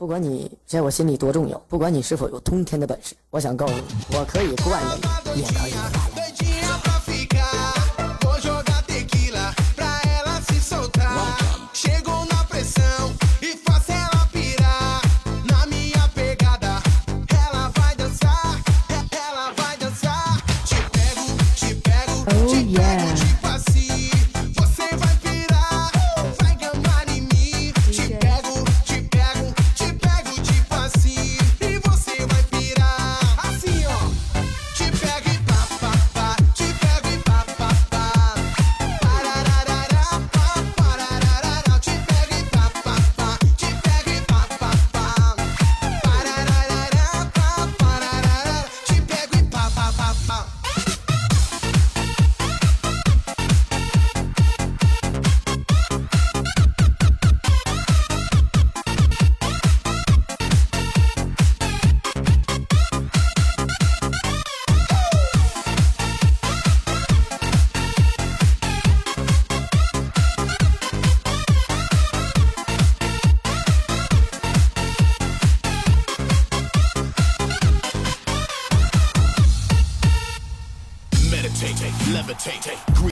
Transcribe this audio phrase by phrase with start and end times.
[0.00, 3.82] 不管你在我心里多重要不管你是否有通天的本事我想告诉你
[4.16, 5.69] 我可以惯着你也可以
[81.42, 83.00] meditate, levitate,